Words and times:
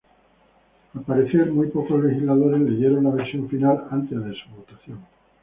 Al 0.95 1.01
parecer, 1.03 1.51
muy 1.51 1.67
pocos 1.67 2.03
legisladores 2.03 2.59
leyeron 2.61 3.03
la 3.03 3.11
versión 3.11 3.47
final 3.49 3.83
antes 3.91 4.19
de 4.25 4.33
su 4.33 4.49
votación. 4.49 5.05